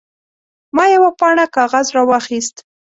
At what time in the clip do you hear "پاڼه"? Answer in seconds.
1.19-1.45